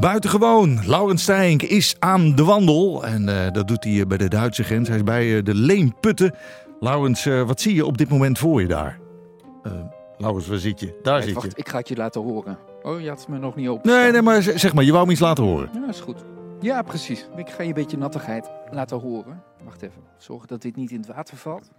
Buitengewoon. 0.00 0.80
Laurens 0.86 1.22
Stijnk 1.22 1.62
is 1.62 1.96
aan 1.98 2.34
de 2.34 2.44
wandel. 2.44 3.04
En 3.04 3.28
eh, 3.28 3.52
dat 3.52 3.68
doet 3.68 3.84
hij 3.84 4.06
bij 4.06 4.18
de 4.18 4.28
Duitse 4.28 4.62
grens. 4.64 4.88
Hij 4.88 4.96
is 4.96 5.02
bij 5.04 5.36
eh, 5.36 5.44
de 5.44 5.54
Leemputten. 5.54 6.34
Laurens, 6.80 7.26
eh, 7.26 7.42
wat 7.42 7.60
zie 7.60 7.74
je 7.74 7.86
op 7.86 7.98
dit 7.98 8.08
moment 8.08 8.38
voor 8.38 8.60
je 8.60 8.66
daar? 8.68 8.98
Uh, 9.62 9.72
Laurens, 10.18 10.46
waar 10.46 10.58
zit 10.58 10.80
je? 10.80 10.98
Daar 11.02 11.14
Hey, 11.16 11.24
zit 11.24 11.34
wacht, 11.34 11.46
je. 11.46 11.52
ik 11.56 11.68
ga 11.68 11.78
het 11.78 11.88
je 11.88 11.96
laten 11.96 12.20
horen. 12.22 12.58
Oh, 12.82 13.00
je 13.00 13.08
had 13.08 13.18
het 13.18 13.28
me 13.28 13.38
nog 13.38 13.56
niet 13.56 13.68
op. 13.68 13.84
Nee, 13.84 14.12
nee, 14.12 14.22
maar 14.22 14.42
zeg 14.42 14.74
maar, 14.74 14.84
je 14.84 14.92
wou 14.92 15.06
me 15.06 15.12
iets 15.12 15.20
laten 15.20 15.44
horen. 15.44 15.70
Ja, 15.74 15.88
is 15.88 16.00
goed. 16.00 16.24
Ja, 16.60 16.82
precies. 16.82 17.28
Ik 17.36 17.48
ga 17.50 17.62
je 17.62 17.68
een 17.68 17.74
beetje 17.74 17.98
nattigheid 17.98 18.50
laten 18.70 19.00
horen. 19.00 19.42
Wacht 19.64 19.82
even. 19.82 20.02
Zorgen 20.18 20.48
dat 20.48 20.62
dit 20.62 20.76
niet 20.76 20.90
in 20.90 20.98
het 20.98 21.06
water 21.06 21.36
valt. 21.36 21.70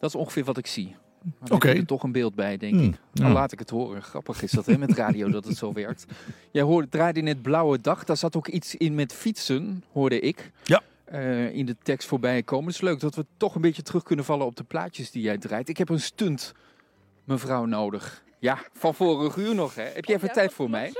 Dat 0.00 0.10
is 0.10 0.14
ongeveer 0.14 0.44
wat 0.44 0.58
ik 0.58 0.66
zie. 0.66 0.96
Dan 1.40 1.56
Oké. 1.56 1.66
heb 1.66 1.74
je 1.76 1.80
er 1.82 1.88
toch 1.88 2.02
een 2.02 2.12
beeld 2.12 2.34
bij, 2.34 2.56
denk 2.56 2.74
Hmm, 2.74 2.84
ik. 2.84 2.98
ja. 3.12 3.22
Dan 3.24 3.32
laat 3.32 3.52
ik 3.52 3.58
het 3.58 3.70
horen. 3.70 4.02
Grappig 4.02 4.42
is 4.42 4.50
dat 4.50 4.66
hè, 4.66 4.78
met 4.78 4.92
radio 4.92 5.28
dat 5.30 5.44
het 5.44 5.56
zo 5.56 5.72
werkt. 5.72 6.04
Jij 6.50 6.62
hoorde, 6.62 6.88
draaide 6.88 7.20
net 7.20 7.42
Blauwe 7.42 7.80
Dag. 7.80 8.04
Daar 8.04 8.16
zat 8.16 8.36
ook 8.36 8.48
iets 8.48 8.74
in 8.74 8.94
met 8.94 9.12
fietsen, 9.12 9.84
hoorde 9.92 10.20
ik. 10.20 10.50
Ja. 10.64 10.82
eh, 11.04 11.54
in 11.54 11.66
de 11.66 11.76
tekst 11.82 12.08
voorbij 12.08 12.42
komen. 12.42 12.66
Het 12.66 12.74
is 12.74 12.80
leuk 12.80 13.00
dat 13.00 13.14
we 13.14 13.26
toch 13.36 13.54
een 13.54 13.60
beetje 13.60 13.82
terug 13.82 14.02
kunnen 14.02 14.24
vallen 14.24 14.46
op 14.46 14.56
de 14.56 14.64
plaatjes 14.64 15.10
die 15.10 15.22
jij 15.22 15.38
draait. 15.38 15.68
Ik 15.68 15.76
heb 15.78 15.88
een 15.88 16.00
stunt, 16.00 16.52
mevrouw, 17.24 17.64
nodig. 17.64 18.22
Ja, 18.38 18.58
van 18.72 18.94
vorig 18.94 19.36
uur 19.36 19.54
nog, 19.54 19.74
hè? 19.74 19.82
Heb 19.82 20.04
je 20.04 20.14
even 20.14 20.32
tijd 20.32 20.52
voor 20.52 20.70
mij? 20.70 20.92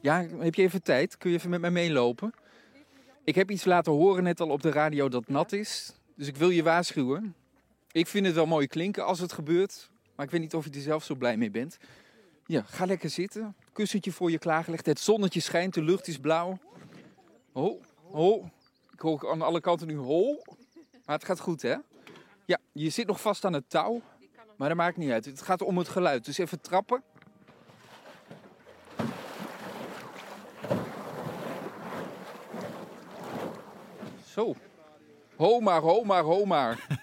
Ja, 0.00 0.26
heb 0.38 0.54
je 0.54 0.62
even 0.62 0.82
tijd? 0.82 1.16
Kun 1.18 1.30
je 1.30 1.36
even 1.36 1.50
met 1.50 1.60
mij 1.60 1.70
meelopen? 1.70 2.32
Ik 3.24 3.34
heb 3.34 3.50
iets 3.50 3.64
laten 3.64 3.92
horen 3.92 4.22
net 4.22 4.40
al 4.40 4.48
op 4.48 4.62
de 4.62 4.70
radio 4.70 5.08
dat 5.08 5.28
nat 5.28 5.52
is. 5.52 5.92
Dus 6.16 6.26
ik 6.28 6.36
wil 6.36 6.50
je 6.50 6.62
waarschuwen. 6.62 7.34
Ik 7.94 8.06
vind 8.06 8.26
het 8.26 8.34
wel 8.34 8.46
mooi 8.46 8.66
klinken 8.66 9.04
als 9.04 9.18
het 9.18 9.32
gebeurt. 9.32 9.90
Maar 10.16 10.26
ik 10.26 10.32
weet 10.32 10.40
niet 10.40 10.54
of 10.54 10.64
je 10.64 10.70
er 10.70 10.80
zelf 10.80 11.04
zo 11.04 11.14
blij 11.14 11.36
mee 11.36 11.50
bent. 11.50 11.76
Ja, 12.46 12.62
ga 12.62 12.84
lekker 12.84 13.10
zitten. 13.10 13.56
Kussentje 13.72 14.12
voor 14.12 14.30
je 14.30 14.38
klaargelegd. 14.38 14.86
Het 14.86 15.00
zonnetje 15.00 15.40
schijnt, 15.40 15.74
de 15.74 15.82
lucht 15.82 16.08
is 16.08 16.18
blauw. 16.18 16.58
Ho, 17.52 17.80
ho. 18.10 18.50
Ik 18.92 19.00
hoor 19.00 19.30
aan 19.30 19.42
alle 19.42 19.60
kanten 19.60 19.86
nu 19.86 19.96
ho. 19.96 20.42
Maar 21.04 21.16
het 21.16 21.24
gaat 21.24 21.40
goed, 21.40 21.62
hè? 21.62 21.76
Ja, 22.44 22.58
je 22.72 22.90
zit 22.90 23.06
nog 23.06 23.20
vast 23.20 23.44
aan 23.44 23.52
het 23.52 23.70
touw. 23.70 24.02
Maar 24.56 24.68
dat 24.68 24.76
maakt 24.76 24.96
niet 24.96 25.10
uit. 25.10 25.24
Het 25.24 25.42
gaat 25.42 25.62
om 25.62 25.78
het 25.78 25.88
geluid. 25.88 26.24
Dus 26.24 26.38
even 26.38 26.60
trappen. 26.60 27.02
Zo. 34.26 34.54
Ho 35.36 35.60
maar, 35.60 35.80
ho 35.80 36.04
maar, 36.04 36.22
ho 36.22 36.44
maar. 36.44 36.93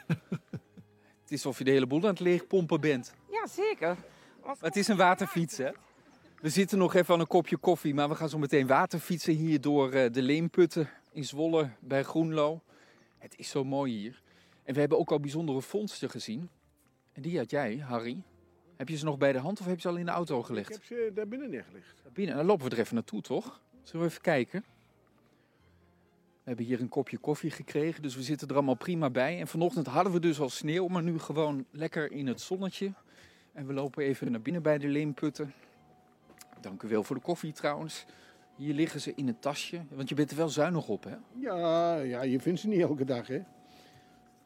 Het 1.31 1.39
is 1.39 1.45
of 1.45 1.57
je 1.57 1.63
de 1.63 1.71
hele 1.71 1.87
boel 1.87 2.01
aan 2.01 2.09
het 2.09 2.19
leegpompen 2.19 2.81
bent. 2.81 3.13
Ja, 3.29 3.47
zeker. 3.47 3.97
Maar 4.45 4.55
het 4.59 4.75
is 4.75 4.87
een 4.87 4.97
waterfiets, 4.97 5.57
hè? 5.57 5.69
We 6.41 6.49
zitten 6.49 6.77
nog 6.77 6.93
even 6.93 7.13
aan 7.13 7.19
een 7.19 7.27
kopje 7.27 7.57
koffie, 7.57 7.93
maar 7.93 8.09
we 8.09 8.15
gaan 8.15 8.29
zo 8.29 8.37
meteen 8.37 8.67
waterfietsen 8.67 9.33
hier 9.33 9.61
door 9.61 9.91
eh, 9.91 10.11
de 10.11 10.21
Leemputten 10.21 10.89
in 11.11 11.23
Zwolle 11.25 11.69
bij 11.79 12.03
Groenlo. 12.03 12.61
Het 13.17 13.37
is 13.37 13.49
zo 13.49 13.63
mooi 13.63 13.93
hier. 13.97 14.21
En 14.63 14.73
we 14.73 14.79
hebben 14.79 14.97
ook 14.99 15.11
al 15.11 15.19
bijzondere 15.19 15.61
vondsten 15.61 16.09
gezien. 16.09 16.49
En 17.13 17.21
die 17.21 17.37
had 17.37 17.49
jij, 17.51 17.77
Harry. 17.77 18.23
Heb 18.75 18.89
je 18.89 18.97
ze 18.97 19.05
nog 19.05 19.17
bij 19.17 19.31
de 19.31 19.39
hand 19.39 19.59
of 19.59 19.65
heb 19.65 19.75
je 19.75 19.81
ze 19.81 19.87
al 19.87 19.97
in 19.97 20.05
de 20.05 20.11
auto 20.11 20.39
Ik 20.39 20.45
gelegd? 20.45 20.69
heb 20.69 20.83
ze 20.83 21.11
daar 21.13 21.27
binnen 21.27 21.49
neergelegd. 21.49 22.01
Binnen, 22.13 22.35
dan 22.35 22.45
lopen 22.45 22.69
we 22.69 22.75
er 22.75 22.81
even 22.81 22.95
naartoe, 22.95 23.21
toch? 23.21 23.61
Zullen 23.83 24.05
we 24.05 24.11
even 24.11 24.21
kijken? 24.21 24.65
We 26.43 26.47
hebben 26.47 26.65
hier 26.65 26.81
een 26.81 26.89
kopje 26.89 27.17
koffie 27.17 27.51
gekregen, 27.51 28.01
dus 28.01 28.15
we 28.15 28.23
zitten 28.23 28.47
er 28.47 28.53
allemaal 28.53 28.75
prima 28.75 29.09
bij. 29.09 29.39
En 29.39 29.47
vanochtend 29.47 29.87
hadden 29.87 30.13
we 30.13 30.19
dus 30.19 30.39
al 30.39 30.49
sneeuw, 30.49 30.87
maar 30.87 31.03
nu 31.03 31.19
gewoon 31.19 31.65
lekker 31.71 32.11
in 32.11 32.27
het 32.27 32.41
zonnetje. 32.41 32.93
En 33.53 33.67
we 33.67 33.73
lopen 33.73 34.03
even 34.03 34.31
naar 34.31 34.41
binnen 34.41 34.61
bij 34.61 34.77
de 34.77 34.87
leemputten. 34.87 35.53
Dank 36.61 36.83
u 36.83 36.87
wel 36.87 37.03
voor 37.03 37.15
de 37.15 37.21
koffie 37.21 37.51
trouwens. 37.51 38.05
Hier 38.55 38.73
liggen 38.73 39.01
ze 39.01 39.13
in 39.15 39.27
een 39.27 39.39
tasje, 39.39 39.81
want 39.89 40.09
je 40.09 40.15
bent 40.15 40.31
er 40.31 40.37
wel 40.37 40.49
zuinig 40.49 40.87
op, 40.87 41.03
hè? 41.03 41.15
Ja, 41.39 41.97
ja, 41.97 42.21
je 42.21 42.39
vindt 42.39 42.59
ze 42.59 42.67
niet 42.67 42.81
elke 42.81 43.05
dag, 43.05 43.27
hè. 43.27 43.41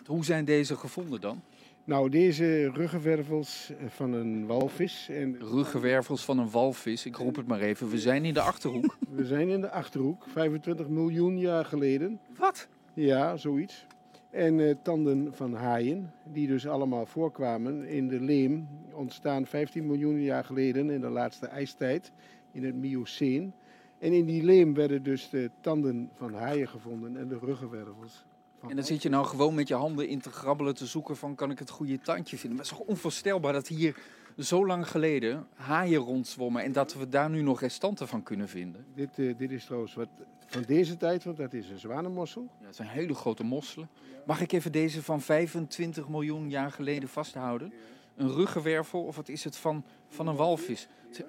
Hoe 0.06 0.26
zijn 0.26 0.46
deze 0.46 0.76
gevonden 0.76 1.22
dan? 1.22 1.42
Nou, 1.86 2.10
deze 2.10 2.70
ruggenwervels 2.70 3.70
eh, 3.70 3.88
van 3.88 4.14
een 4.14 4.46
walvis. 4.46 5.10
En 5.10 5.38
Ruggenwervels 5.40 6.26
van 6.26 6.40
een 6.40 6.50
walvis, 6.50 7.06
ik 7.06 7.16
roep 7.16 7.36
het 7.36 7.48
maar 7.48 7.60
even. 7.60 7.90
We 7.90 8.00
zijn 8.00 8.26
in 8.26 8.34
de 8.34 8.42
Achterhoek. 8.42 8.98
we 9.10 9.26
zijn 9.26 9.50
in 9.50 9.62
de 9.62 9.72
Achterhoek, 9.72 10.24
25 10.28 10.88
miljoen 10.88 11.40
jaar 11.40 11.66
geleden. 11.66 12.20
Wat? 12.38 12.68
Ja, 12.94 13.38
zoiets. 13.38 13.86
En 14.30 14.60
eh, 14.60 14.76
tanden 14.82 15.34
van 15.34 15.54
haaien, 15.54 16.14
die 16.24 16.48
dus 16.48 16.68
allemaal 16.68 17.06
voorkwamen 17.06 17.88
in 17.88 18.08
de 18.08 18.20
leem, 18.20 18.68
ontstaan 18.92 19.46
15 19.46 19.86
miljoen 19.86 20.22
jaar 20.22 20.44
geleden 20.44 20.90
in 20.90 21.02
de 21.02 21.10
laatste 21.10 21.48
ijstijd, 21.48 22.12
in 22.52 22.64
het 22.64 22.76
Mioceen. 22.76 23.54
En 24.00 24.14
in 24.14 24.26
die 24.26 24.44
leem 24.44 24.74
werden 24.74 25.04
dus 25.04 25.30
de 25.30 25.52
tanden 25.62 26.10
van 26.14 26.34
haaien 26.34 26.68
gevonden 26.68 27.18
en 27.18 27.28
de 27.28 27.38
ruggenwervels. 27.38 28.26
En 28.70 28.76
dan 28.76 28.86
zit 28.86 29.02
je 29.02 29.10
nou 29.10 29.26
gewoon 29.26 29.54
met 29.54 29.68
je 29.68 29.74
handen 29.74 30.08
in 30.08 30.22
te 30.22 30.32
grabbelen, 30.32 30.76
te 30.76 30.86
zoeken 30.86 31.18
van 31.18 31.36
kan 31.36 31.52
ik 31.52 31.60
het 31.60 31.70
goede 31.70 32.00
tandje 32.00 32.38
vinden. 32.38 32.58
Maar 32.58 32.66
het 32.66 32.74
is 32.74 32.80
toch 32.80 32.88
onvoorstelbaar 32.88 33.54
dat 33.54 33.68
hier 33.68 33.96
zo 34.38 34.66
lang 34.66 34.88
geleden 34.88 35.48
haaien 35.56 36.00
rondzwommen 36.00 36.64
en 36.64 36.72
dat 36.72 36.94
we 36.94 37.10
daar 37.10 37.30
nu 37.30 37.42
nog 37.42 37.60
restanten 37.60 38.08
van 38.08 38.24
kunnen 38.24 38.50
vinden. 38.50 38.86
Dit, 38.96 39.20
eh, 39.20 39.38
dit 39.38 39.52
is 39.52 39.66
trouwens 39.66 39.94
wat 39.94 40.08
van 40.46 40.64
deze 40.68 40.98
tijd, 40.98 41.24
want 41.24 41.38
dat 41.38 41.54
is 41.54 41.70
een 41.70 41.80
zwanenmossel. 41.80 42.50
Ja, 42.60 42.66
het 42.66 42.76
zijn 42.76 42.88
hele 42.88 43.14
grote 43.14 43.44
mosselen. 43.44 43.90
Mag 44.26 44.42
ik 44.42 44.52
even 44.52 44.72
deze 44.72 45.04
van 45.04 45.22
25 45.22 46.10
miljoen 46.10 46.50
jaar 46.50 46.72
geleden 46.72 47.10
vasthouden? 47.10 47.74
Een 48.16 48.32
ruggenwervel 48.32 49.04
of 49.04 49.16
wat 49.16 49.30
is 49.30 49.44
het 49.44 49.58
van, 49.58 49.84
van 50.08 50.28
een 50.28 50.36
walvis? 50.36 50.88
Het 51.08 51.26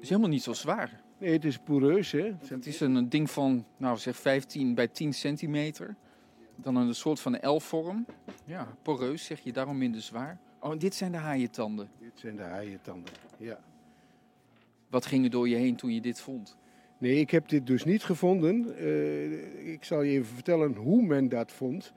is 0.00 0.08
helemaal 0.08 0.30
niet 0.30 0.42
zo 0.42 0.52
zwaar. 0.52 1.00
Nee, 1.18 1.32
het 1.32 1.44
is 1.44 1.58
poreus, 1.58 2.10
hè. 2.10 2.32
Het 2.44 2.66
is 2.66 2.80
een 2.80 3.08
ding 3.08 3.30
van, 3.30 3.64
nou 3.76 3.98
zeg 3.98 4.16
15 4.16 4.74
bij 4.74 4.88
10 4.88 5.12
centimeter. 5.12 5.96
Dan 6.60 6.76
een 6.76 6.94
soort 6.94 7.20
van 7.20 7.38
L-vorm. 7.40 8.06
Ja, 8.44 8.76
poreus 8.82 9.24
zeg 9.24 9.40
je, 9.40 9.52
daarom 9.52 9.78
minder 9.78 10.02
zwaar. 10.02 10.38
Oh, 10.60 10.72
en 10.72 10.78
dit 10.78 10.94
zijn 10.94 11.12
de 11.12 11.18
haaientanden. 11.18 11.90
Dit 12.00 12.12
zijn 12.14 12.36
de 12.36 12.42
haaientanden, 12.42 13.12
ja. 13.36 13.60
Wat 14.88 15.06
ging 15.06 15.24
er 15.24 15.30
door 15.30 15.48
je 15.48 15.56
heen 15.56 15.76
toen 15.76 15.94
je 15.94 16.00
dit 16.00 16.20
vond? 16.20 16.56
Nee, 16.98 17.16
ik 17.16 17.30
heb 17.30 17.48
dit 17.48 17.66
dus 17.66 17.84
niet 17.84 18.04
gevonden. 18.04 18.76
Eh, 18.76 19.72
ik 19.72 19.84
zal 19.84 20.02
je 20.02 20.10
even 20.10 20.34
vertellen 20.34 20.74
hoe 20.74 21.02
men 21.02 21.28
dat 21.28 21.52
vond. 21.52 21.92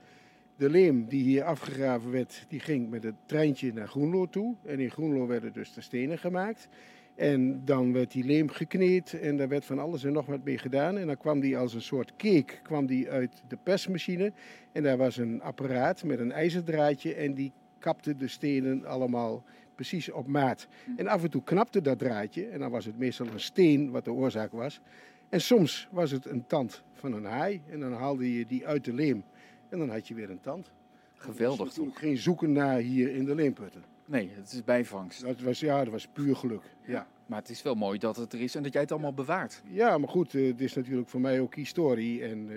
De 0.56 0.70
leem 0.70 1.06
die 1.08 1.22
hier 1.22 1.44
afgegraven 1.44 2.10
werd, 2.10 2.44
die 2.48 2.60
ging 2.60 2.90
met 2.90 3.02
het 3.02 3.14
treintje 3.26 3.72
naar 3.72 3.88
Groenlo 3.88 4.26
toe. 4.26 4.56
En 4.64 4.80
in 4.80 4.90
Groenlo 4.90 5.26
werden 5.26 5.52
dus 5.52 5.72
de 5.72 5.80
stenen 5.80 6.18
gemaakt. 6.18 6.68
En 7.14 7.64
dan 7.64 7.92
werd 7.92 8.12
die 8.12 8.24
leem 8.24 8.48
gekneed 8.48 9.20
en 9.20 9.36
daar 9.36 9.48
werd 9.48 9.64
van 9.64 9.78
alles 9.78 10.04
en 10.04 10.12
nog 10.12 10.26
wat 10.26 10.44
mee 10.44 10.58
gedaan. 10.58 10.98
En 10.98 11.06
dan 11.06 11.16
kwam 11.16 11.40
die 11.40 11.58
als 11.58 11.74
een 11.74 11.82
soort 11.82 12.16
cake 12.16 12.54
kwam 12.62 12.86
die 12.86 13.10
uit 13.10 13.42
de 13.48 13.58
persmachine. 13.62 14.32
En 14.72 14.82
daar 14.82 14.96
was 14.96 15.16
een 15.16 15.42
apparaat 15.42 16.04
met 16.04 16.18
een 16.18 16.32
ijzerdraadje 16.32 17.14
en 17.14 17.34
die 17.34 17.52
kapte 17.78 18.16
de 18.16 18.28
stenen 18.28 18.84
allemaal 18.84 19.44
precies 19.74 20.10
op 20.10 20.26
maat. 20.26 20.68
En 20.96 21.06
af 21.06 21.22
en 21.22 21.30
toe 21.30 21.42
knapte 21.42 21.80
dat 21.80 21.98
draadje 21.98 22.46
en 22.46 22.58
dan 22.58 22.70
was 22.70 22.84
het 22.84 22.98
meestal 22.98 23.26
een 23.26 23.40
steen 23.40 23.90
wat 23.90 24.04
de 24.04 24.12
oorzaak 24.12 24.52
was. 24.52 24.80
En 25.28 25.40
soms 25.40 25.88
was 25.90 26.10
het 26.10 26.26
een 26.26 26.46
tand 26.46 26.82
van 26.92 27.12
een 27.12 27.24
haai 27.24 27.62
en 27.70 27.80
dan 27.80 27.92
haalde 27.92 28.38
je 28.38 28.46
die 28.46 28.66
uit 28.66 28.84
de 28.84 28.92
leem. 28.92 29.24
En 29.68 29.78
dan 29.78 29.90
had 29.90 30.08
je 30.08 30.14
weer 30.14 30.30
een 30.30 30.40
tand. 30.40 30.70
Geweldig 31.14 31.66
Dus 31.66 31.74
toch? 31.74 31.98
geen 31.98 32.16
zoeken 32.16 32.52
naar 32.52 32.78
hier 32.78 33.14
in 33.14 33.24
de 33.24 33.34
leemputten. 33.34 33.91
Nee, 34.12 34.30
het 34.34 34.52
is 34.52 34.64
bijvangst. 34.64 35.24
Dat 35.24 35.40
was, 35.40 35.60
ja, 35.60 35.84
dat 35.84 35.92
was 35.92 36.08
puur 36.12 36.36
geluk. 36.36 36.62
Ja. 36.84 37.06
Maar 37.26 37.38
het 37.38 37.48
is 37.48 37.62
wel 37.62 37.74
mooi 37.74 37.98
dat 37.98 38.16
het 38.16 38.32
er 38.32 38.40
is 38.40 38.54
en 38.54 38.62
dat 38.62 38.72
jij 38.72 38.82
het 38.82 38.92
allemaal 38.92 39.12
bewaart. 39.12 39.62
Ja, 39.68 39.98
maar 39.98 40.08
goed, 40.08 40.34
eh, 40.34 40.46
het 40.46 40.60
is 40.60 40.74
natuurlijk 40.74 41.08
voor 41.08 41.20
mij 41.20 41.40
ook 41.40 41.54
historie. 41.54 42.22
En 42.22 42.50
eh, 42.50 42.56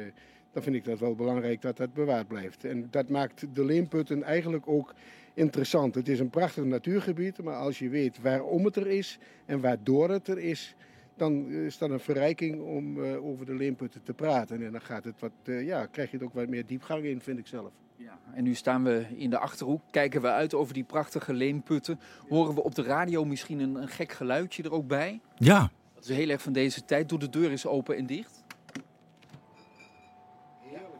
dan 0.51 0.63
vind 0.63 0.75
ik 0.75 0.83
dat 0.83 0.99
wel 0.99 1.15
belangrijk 1.15 1.61
dat 1.61 1.77
dat 1.77 1.93
bewaard 1.93 2.27
blijft. 2.27 2.65
En 2.65 2.87
dat 2.89 3.09
maakt 3.09 3.45
de 3.53 3.65
Leemputten 3.65 4.23
eigenlijk 4.23 4.67
ook 4.67 4.93
interessant. 5.33 5.95
Het 5.95 6.07
is 6.07 6.19
een 6.19 6.29
prachtig 6.29 6.63
natuurgebied, 6.63 7.43
maar 7.43 7.55
als 7.55 7.79
je 7.79 7.89
weet 7.89 8.21
waarom 8.21 8.65
het 8.65 8.75
er 8.75 8.87
is 8.87 9.17
en 9.45 9.61
waardoor 9.61 10.09
het 10.09 10.27
er 10.27 10.39
is, 10.39 10.75
dan 11.15 11.49
is 11.51 11.77
dat 11.77 11.89
een 11.89 11.99
verrijking 11.99 12.61
om 12.61 13.03
eh, 13.03 13.25
over 13.25 13.45
de 13.45 13.55
Leemputten 13.55 14.03
te 14.03 14.13
praten. 14.13 14.63
En 14.63 14.71
dan 14.71 14.81
gaat 14.81 15.03
het 15.03 15.19
wat, 15.19 15.31
eh, 15.43 15.65
ja, 15.65 15.85
krijg 15.85 16.11
je 16.11 16.17
er 16.17 16.23
ook 16.23 16.33
wat 16.33 16.47
meer 16.47 16.65
diepgang 16.65 17.03
in, 17.03 17.21
vind 17.21 17.39
ik 17.39 17.47
zelf. 17.47 17.71
Ja. 17.97 18.19
En 18.33 18.43
nu 18.43 18.53
staan 18.53 18.83
we 18.83 19.05
in 19.15 19.29
de 19.29 19.37
Achterhoek, 19.37 19.81
kijken 19.91 20.21
we 20.21 20.27
uit 20.27 20.53
over 20.53 20.73
die 20.73 20.83
prachtige 20.83 21.33
leemputten. 21.33 21.99
Horen 22.29 22.55
we 22.55 22.63
op 22.63 22.75
de 22.75 22.83
radio 22.83 23.25
misschien 23.25 23.59
een, 23.59 23.75
een 23.75 23.87
gek 23.87 24.11
geluidje 24.11 24.63
er 24.63 24.71
ook 24.71 24.87
bij? 24.87 25.21
Ja, 25.35 25.71
Dat 25.93 26.03
is 26.03 26.15
heel 26.15 26.29
erg 26.29 26.41
van 26.41 26.53
deze 26.53 26.85
tijd. 26.85 27.09
Doe 27.09 27.19
de 27.19 27.29
deur 27.29 27.49
eens 27.49 27.65
open 27.65 27.97
en 27.97 28.05
dicht. 28.05 28.43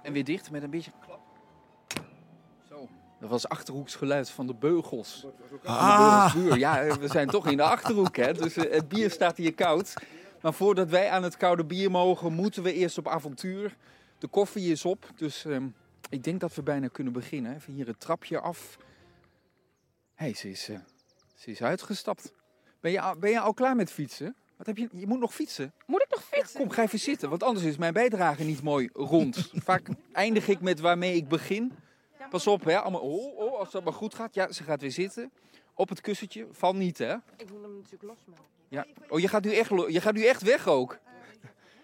En 0.02 0.14
weer 0.14 0.24
dicht 0.24 0.52
met 0.52 0.64
een 0.64 0.70
beetje 0.70 0.92
klap. 1.06 1.25
Dat 3.26 3.34
was 3.34 3.50
Achterhoeks 3.50 3.96
geluid 3.96 4.30
van 4.30 4.48
de 4.48 4.54
beugels. 4.54 5.26
Ah. 5.64 5.90
Van 5.90 5.98
de 5.98 6.10
Beugelsbuur. 6.10 6.58
Ja, 6.58 6.98
we 6.98 7.08
zijn 7.08 7.28
toch 7.28 7.48
in 7.48 7.58
de 7.58 7.64
Achterhoek, 7.64 8.16
hè? 8.16 8.34
Dus 8.34 8.56
eh, 8.58 8.72
het 8.72 8.88
bier 8.88 9.12
staat 9.12 9.38
hier 9.38 9.54
koud. 9.54 9.94
Maar 10.42 10.54
voordat 10.54 10.90
wij 10.90 11.10
aan 11.10 11.24
het 11.24 11.38
koude 11.38 11.66
bier 11.66 11.92
mogen, 11.92 12.34
moeten 12.34 12.64
we 12.64 12.74
eerst 12.74 12.98
op 12.98 13.08
avontuur. 13.08 13.76
De 14.20 14.28
koffie 14.28 14.72
is 14.72 14.86
op, 14.86 15.10
dus 15.16 15.46
ehm, 15.46 15.68
ik 16.10 16.24
denk 16.24 16.40
dat 16.40 16.56
we 16.56 16.64
bijna 16.64 16.88
kunnen 16.88 17.14
beginnen. 17.14 17.56
Even 17.56 17.74
hier 17.74 17.88
het 17.88 18.00
trapje 18.00 18.40
af. 18.40 18.78
Hé, 20.14 20.26
hey, 20.26 20.34
ze, 20.34 20.50
is, 20.50 20.70
eh, 20.70 20.78
ze 21.36 21.52
is 21.52 21.62
uitgestapt. 21.62 22.34
Ben 22.82 22.92
je, 22.92 23.02
al- 23.02 23.18
ben 23.18 23.30
je 23.30 23.40
al 23.40 23.54
klaar 23.54 23.76
met 23.76 23.92
fietsen? 23.92 24.36
Wat 24.58 24.68
heb 24.68 24.78
je, 24.78 24.90
je 24.92 25.08
moet 25.08 25.20
nog 25.20 25.34
fietsen. 25.34 25.74
Moet 25.86 26.02
ik 26.02 26.10
nog 26.10 26.24
fietsen? 26.24 26.60
Kom, 26.60 26.70
ga 26.70 26.82
even 26.82 27.00
zitten, 27.00 27.30
want 27.30 27.44
anders 27.44 27.66
is 27.66 27.78
mijn 27.78 27.94
bijdrage 27.94 28.44
niet 28.44 28.62
mooi 28.62 28.90
rond. 28.94 29.50
Vaak 29.54 29.88
eindig 30.12 30.48
ik 30.48 30.62
met 30.62 30.80
waarmee 30.80 31.16
ik 31.16 31.28
begin. 31.28 31.72
Pas 32.30 32.48
op, 32.48 32.64
hè. 32.64 32.80
Allemaal, 32.80 33.02
oh, 33.02 33.38
oh, 33.38 33.60
als 33.60 33.72
dat 33.72 33.84
maar 33.84 33.94
goed 33.94 34.16
gaat. 34.16 34.34
Ja, 34.36 34.52
ze 34.52 34.64
gaat 34.64 34.82
weer 34.82 34.92
zitten. 34.92 35.32
Op 35.74 35.90
het 35.90 36.02
kussentje. 36.02 36.48
Val 36.52 36.76
niet, 36.76 36.98
hè. 36.98 37.14
Ik 37.14 37.50
moet 37.52 37.62
hem 37.62 37.76
natuurlijk 37.76 38.04
losmaken. 38.04 38.44
Ja. 38.68 38.86
Oh, 39.10 39.20
je 39.20 39.28
gaat, 39.28 39.44
nu 39.44 39.54
echt, 39.54 39.70
lo- 39.70 39.88
je 39.90 40.02
gaat 40.02 40.14
nu 40.14 40.26
echt 40.26 40.42
weg 40.42 40.68
ook. 40.68 40.98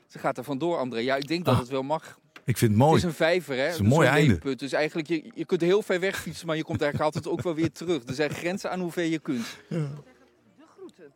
Ze 0.07 0.19
gaat 0.19 0.37
er 0.37 0.43
vandoor, 0.43 0.77
André. 0.77 0.99
Ja, 0.99 1.15
ik 1.15 1.27
denk 1.27 1.45
dat 1.45 1.53
Ah, 1.53 1.59
het 1.59 1.69
wel 1.69 1.83
mag. 1.83 2.19
Ik 2.45 2.57
vind 2.57 2.71
het 2.71 2.79
Het 2.81 2.89
mooi. 2.89 2.97
is 2.97 3.03
een 3.03 3.13
vijver, 3.13 3.55
hè? 3.57 3.67
is 3.67 3.77
een 3.79 3.85
mooi 3.85 4.07
einde. 4.07 4.27
leemput. 4.29 4.59
Dus 4.59 4.71
eigenlijk, 4.71 5.07
je, 5.07 5.31
je 5.35 5.45
kunt 5.45 5.61
heel 5.61 5.81
ver 5.81 5.99
weg 5.99 6.21
fietsen, 6.21 6.47
maar 6.47 6.55
je 6.55 6.63
komt 6.63 6.81
eigenlijk 6.81 7.13
altijd 7.15 7.33
ook 7.33 7.41
wel 7.43 7.55
weer 7.55 7.71
terug. 7.71 8.03
Er 8.07 8.13
zijn 8.13 8.29
grenzen 8.29 8.71
aan 8.71 8.79
hoe 8.79 8.91
ver 8.91 9.03
je 9.03 9.19
kunt. 9.19 9.45
De 9.67 9.85
groeten. 10.75 11.13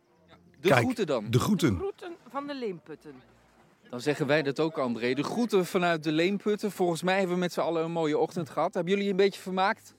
De 0.60 0.68
Kijk, 0.68 0.80
groeten 0.80 1.06
dan. 1.06 1.24
De 1.24 1.30
De 1.30 1.38
groeten. 1.38 1.76
groeten 1.76 2.12
van 2.30 2.46
de 2.46 2.54
leemputten. 2.54 3.14
Dan 3.90 4.00
zeggen 4.00 4.26
wij 4.26 4.42
dat 4.42 4.60
ook, 4.60 4.78
André. 4.78 5.14
De 5.14 5.22
groeten 5.22 5.66
vanuit 5.66 6.04
de 6.04 6.12
Leemputten. 6.12 6.70
Volgens 6.70 7.02
mij 7.02 7.16
hebben 7.18 7.34
we 7.34 7.40
met 7.40 7.52
z'n 7.52 7.60
allen 7.60 7.84
een 7.84 7.92
mooie 7.92 8.18
ochtend 8.18 8.50
gehad. 8.50 8.74
Hebben 8.74 8.92
jullie 8.92 9.10
een 9.10 9.16
beetje 9.16 9.40
vermaakt? 9.40 9.94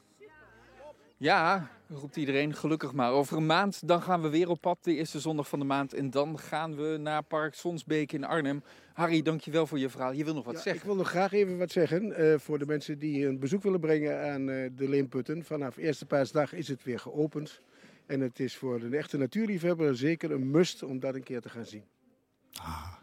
Ja, 1.17 1.69
roept 1.87 2.15
iedereen. 2.15 2.53
Gelukkig 2.53 2.93
maar. 2.93 3.11
Over 3.11 3.37
een 3.37 3.45
maand 3.45 3.87
dan 3.87 4.01
gaan 4.01 4.21
we 4.21 4.29
weer 4.29 4.49
op 4.49 4.61
pad, 4.61 4.77
de 4.81 4.95
eerste 4.95 5.19
zondag 5.19 5.47
van 5.47 5.59
de 5.59 5.65
maand. 5.65 5.93
En 5.93 6.09
dan 6.09 6.39
gaan 6.39 6.75
we 6.75 6.97
naar 6.99 7.23
Park 7.23 7.53
Sonsbeek 7.53 8.11
in 8.11 8.23
Arnhem. 8.23 8.63
Harry, 8.93 9.21
dankjewel 9.21 9.67
voor 9.67 9.79
je 9.79 9.89
verhaal. 9.89 10.11
Je 10.11 10.23
wil 10.23 10.33
nog 10.33 10.45
wat 10.45 10.53
Ja, 10.53 10.61
zeggen. 10.61 10.81
Ik 10.81 10.87
wil 10.87 10.97
nog 10.97 11.09
graag 11.09 11.31
even 11.31 11.57
wat 11.57 11.71
zeggen 11.71 12.13
eh, 12.13 12.39
voor 12.39 12.59
de 12.59 12.65
mensen 12.65 12.99
die 12.99 13.27
een 13.27 13.39
bezoek 13.39 13.63
willen 13.63 13.79
brengen 13.79 14.31
aan 14.31 14.49
eh, 14.49 14.69
de 14.75 14.89
Leemputten. 14.89 15.43
Vanaf 15.45 15.77
eerste 15.77 16.05
paasdag 16.05 16.53
is 16.53 16.67
het 16.67 16.83
weer 16.83 16.99
geopend. 16.99 17.61
En 18.05 18.21
het 18.21 18.39
is 18.39 18.55
voor 18.55 18.81
een 18.81 18.93
echte 18.93 19.17
natuurliefhebber 19.17 19.97
zeker 19.97 20.31
een 20.31 20.51
must 20.51 20.83
om 20.83 20.99
dat 20.99 21.15
een 21.15 21.23
keer 21.23 21.41
te 21.41 21.49
gaan 21.49 21.65
zien. 21.65 21.83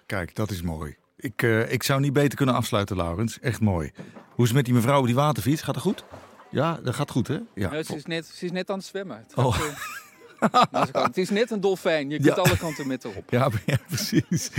Kijk, 0.06 0.34
dat 0.34 0.50
is 0.50 0.62
mooi. 0.62 0.96
Ik, 1.16 1.42
eh, 1.42 1.72
ik 1.72 1.82
zou 1.82 2.00
niet 2.00 2.12
beter 2.12 2.36
kunnen 2.36 2.54
afsluiten, 2.54 2.96
Laurens. 2.96 3.40
Echt 3.40 3.60
mooi. 3.60 3.92
Hoe 4.28 4.44
is 4.44 4.44
het 4.44 4.52
met 4.54 4.64
die 4.64 4.74
mevrouw 4.74 5.00
op 5.00 5.06
die 5.06 5.14
waterfiets? 5.14 5.62
Gaat 5.62 5.74
dat 5.74 5.82
goed? 5.82 6.04
Ja, 6.50 6.78
dat 6.82 6.94
gaat 6.94 7.10
goed, 7.10 7.28
hè? 7.28 7.34
Ja. 7.54 7.72
Ja, 7.74 7.82
ze, 7.82 7.94
is 7.96 8.04
net, 8.04 8.26
ze 8.26 8.44
is 8.44 8.50
net 8.50 8.70
aan 8.70 8.76
het 8.78 8.86
zwemmen. 8.86 9.16
Het, 9.16 9.34
Oh. 9.34 9.54
gaat, 9.54 9.66
eh, 9.70 9.78
het 10.92 11.16
is 11.18 11.30
net 11.30 11.50
een 11.50 11.60
dolfijn. 11.60 12.10
Je 12.10 12.20
kunt 12.20 12.36
Ja. 12.36 12.42
alle 12.42 12.56
kanten 12.56 12.86
met 12.86 13.04
erop. 13.04 13.30
Ja, 13.30 13.48
ja, 13.66 13.76
precies. 13.88 14.50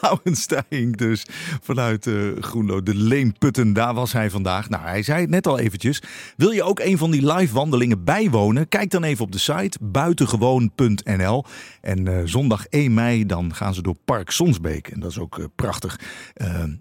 Laurens 0.00 0.40
Stijnk 0.42 0.98
dus 0.98 1.26
vanuit 1.62 2.06
eh 2.06 2.14
Groenlo, 2.40 2.82
de 2.82 2.94
Leemputten. 2.94 3.72
Daar 3.72 3.94
was 3.94 4.12
hij 4.12 4.30
vandaag. 4.30 4.68
Nou, 4.68 4.82
hij 4.84 5.02
zei 5.02 5.20
het 5.20 5.30
net 5.30 5.46
al 5.46 5.58
eventjes. 5.58 6.02
Wil 6.36 6.50
je 6.50 6.62
ook 6.62 6.78
een 6.80 6.98
van 6.98 7.10
die 7.10 7.32
live 7.34 7.54
wandelingen 7.54 8.04
bijwonen? 8.04 8.68
Kijk 8.68 8.90
dan 8.90 9.04
even 9.04 9.24
op 9.24 9.32
de 9.32 9.38
site 9.38 9.78
buitengewoon.nl. 9.80 11.44
En 11.80 12.08
eh, 12.08 12.18
zondag 12.24 12.66
1 12.66 12.94
mei 12.94 13.26
dan 13.26 13.54
gaan 13.54 13.74
ze 13.74 13.82
door 13.82 13.96
Park 14.04 14.30
Sonsbeek. 14.30 14.88
En 14.88 15.00
dat 15.00 15.10
is 15.10 15.18
ook 15.18 15.38
eh, 15.38 15.44
prachtig. 15.54 16.00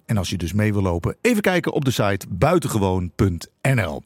En 0.06 0.18
als 0.18 0.30
je 0.30 0.38
dus 0.38 0.54
mee 0.54 0.74
wil 0.74 0.82
lopen, 0.82 1.16
even 1.22 1.42
kijken 1.42 1.72
op 1.74 1.86
de 1.86 1.92
site 1.92 2.26
buitengewoon.nl. 2.30 4.04